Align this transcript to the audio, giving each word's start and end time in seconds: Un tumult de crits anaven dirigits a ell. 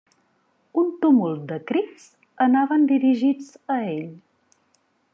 Un 0.83 0.89
tumult 1.03 1.43
de 1.51 1.59
crits 1.71 2.09
anaven 2.49 2.91
dirigits 2.95 3.55
a 3.79 3.81
ell. 3.95 4.05